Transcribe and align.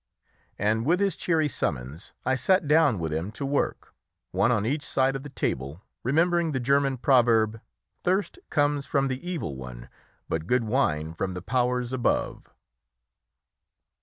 And 0.57 0.83
with 0.83 0.99
his 0.99 1.15
cheery 1.15 1.47
summons 1.47 2.13
I 2.25 2.33
sat 2.33 2.67
down 2.67 2.97
with 2.97 3.13
him 3.13 3.31
to 3.33 3.45
work, 3.45 3.93
one 4.31 4.51
on 4.51 4.65
each 4.65 4.83
side 4.83 5.15
of 5.15 5.21
the 5.21 5.29
table, 5.29 5.83
remembering 6.01 6.53
the 6.53 6.59
German 6.59 6.97
proverb 6.97 7.61
"Thirst 8.03 8.39
comes 8.49 8.87
from 8.87 9.09
the 9.09 9.29
evil 9.29 9.55
one, 9.55 9.89
but 10.27 10.47
good 10.47 10.63
wine 10.63 11.13
from 11.13 11.35
the 11.35 11.41
Powers 11.43 11.93
above." 11.93 12.49